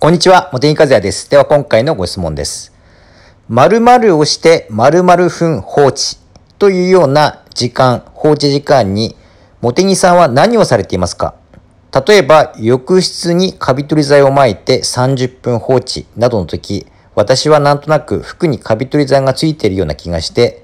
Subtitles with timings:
[0.00, 1.28] こんにちは、茂木和也です。
[1.28, 2.72] では今回のご質問です。
[3.48, 6.18] 〇〇をして〇〇分放置
[6.56, 9.16] というような時間、放置時間に
[9.60, 11.34] 茂木さんは何をされていますか？
[12.06, 16.86] 例えば、浴室にカビ取り剤を撒いて30分放置などの時、
[17.16, 20.62] 私はなんとなく服にカビ取り剤がついているような気がして、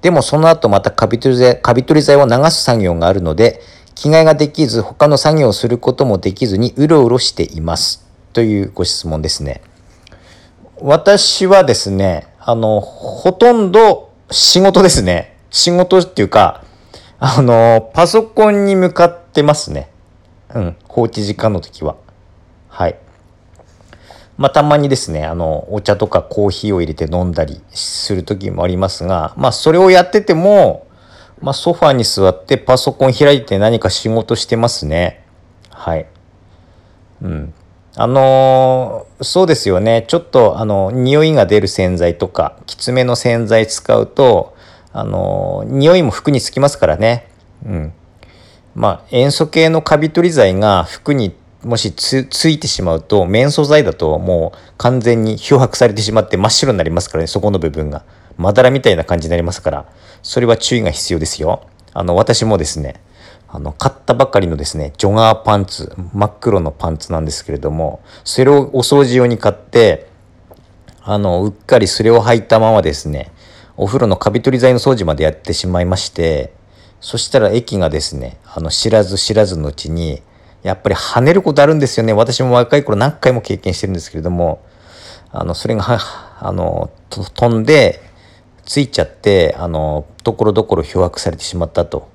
[0.00, 3.60] でもその後またカビ取り剤カビ取り剤を流す作業があるので、
[3.94, 8.10] 着替えができず他の作業をすることもできずにうろうろしています。
[8.32, 9.62] というご質問ですね。
[10.80, 15.36] 私はですね、あの、ほとんど仕事ですね。
[15.50, 16.64] 仕事っていうか、
[17.20, 19.90] あの、パソコンに向かってますね。
[20.54, 21.96] うん、放置時間の時は。
[22.68, 22.96] はい。
[24.38, 30.86] まあ、たまにですね、あの、お茶とかコーヒーを入れて飲んだりする時もありますが、まあ、それをやってても、
[31.40, 35.24] まあ、ソファに座ってパソコン開いて何か仕事してますね。
[35.70, 36.06] はい。
[37.22, 37.54] うん。
[37.94, 40.04] あのーそうですよね。
[40.08, 44.56] ちょっと、あの、匂いが出る洗剤とか、きつめの洗剤使うと、
[44.92, 47.28] あのー匂いも服につきますからね。
[47.64, 47.92] うん。
[48.74, 58.04] まあ、塩素系のカビ取り剤が服にもしついてしまうと、綿素材だともう完全に漂白されてしまって真っ白になりますからね、そこの部分が。
[58.38, 59.86] まだらみたいな感じになりますから、
[60.22, 61.66] それは注意が必要ですよ。
[61.92, 63.00] あの、私もですね、
[63.54, 70.06] あの、買ったばかりのですね、ジョガーパンツ、真っ黒のパンツなんですけれども、それをお掃除用に買って、
[71.02, 73.30] あの、うっかりそれを履いたままですね、
[73.76, 76.54] お風呂のカビ取り剤の掃除までやってしまいまして、
[77.02, 80.22] そしたら液がですね、あの、知らず知らずのうちに、
[80.62, 82.14] やっぱり跳ねることあるんですよね。
[82.14, 84.64] 私も若い頃何回も経験してるんですけれども、
[85.30, 85.84] あの、それが、
[86.40, 88.00] あの、飛んで、
[88.64, 92.11] ついちゃって、あの、ところどころ漂白されてしまったと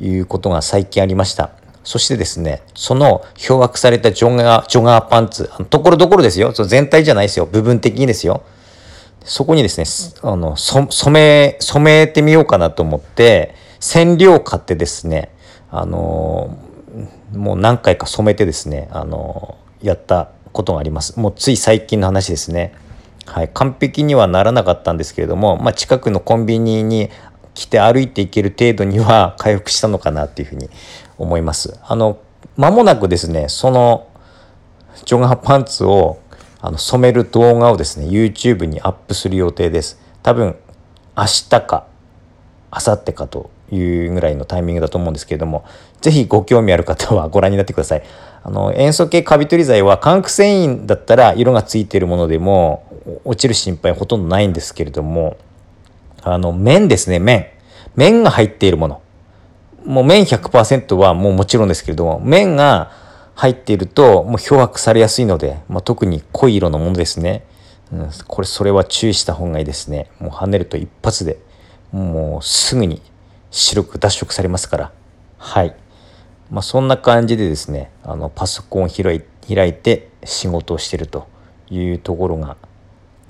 [0.00, 1.50] いうことが最近ありました。
[1.84, 6.52] そしてですね、その漂白されたジョガー、ジョガーパンツ、ところどころですよ。
[6.52, 7.46] その全体じゃないですよ。
[7.46, 8.42] 部分的にですよ。
[9.24, 9.86] そこにですね、
[10.22, 15.30] あの、染め、染めてみようかなと思って、染料を買ってですね、
[15.70, 16.56] あの、
[17.32, 21.18] もう何回か染めてですね、あの、やったことがあります。
[21.18, 22.74] もうつい最近の話ですね。
[23.26, 27.10] はい、完璧にはならなかったんですけれども、まあ、近くのコンビニに
[27.60, 30.70] 来て歩いていける程度には 回復したのかなっていうふうに
[31.18, 31.78] 思います。
[31.86, 32.16] あの、
[32.56, 34.06] 間もなくですね、その
[35.04, 36.18] ジョガーパンツを
[36.62, 40.00] あの染める動画をですね、YouTube にアップする予定です。
[40.22, 40.56] 多分、
[41.14, 41.84] 明日か、
[42.72, 45.64] 明後日かというぐらいのタイミングだと思うんですけれども、
[46.00, 48.02] ぜひご興味ある方は ご覧になってください。
[48.42, 52.84] あの、塩素系カビ取り剤は化学繊維だったら色がついているものでも
[53.26, 55.36] 落ちる心配ほとんどないんですけれども、
[56.22, 57.46] あの、綿ですね、綿。
[57.96, 59.02] 綿が入っているもの。
[59.84, 62.92] もう綿100%はもうもちろんですけれども、綿が
[63.34, 67.44] 入っているともう漂白されやすいので、まあ、特に濃い色のものですね。
[67.92, 70.10] うん、これ、それは注意した方がいいですね。
[70.20, 71.38] もう跳ねると一発で、
[71.90, 73.02] もうすぐに
[73.50, 74.92] 白く脱色されますから。
[75.38, 75.74] はい。
[76.50, 79.16] まあ、そんな感じでですね、あの、パソコンを開
[79.68, 81.26] いて仕事をしてると
[81.70, 82.56] いうところが、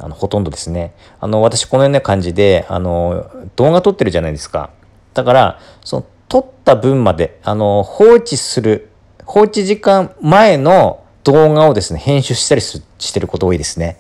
[0.01, 0.95] あの、ほとんどですね。
[1.21, 4.71] あの、私このような感じで、あの、動画撮ってるじゃないですか。
[5.15, 8.89] だから、その、撮った分まで、あの、放置する、
[9.25, 13.99] 放置時間前の動画をですね、編集したりしてること多いですね。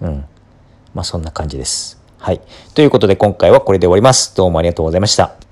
[0.00, 0.24] うん。
[0.94, 2.00] まあ、そんな感じです。
[2.18, 2.40] はい。
[2.74, 4.34] ということで、今回はこれで終わります。
[4.36, 5.45] どうもありがとうございました。